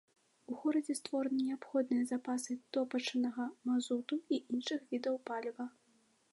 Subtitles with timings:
[0.51, 5.73] У горадзе створаны неабходныя запасы топачнага мазуту і іншых відаў паліва.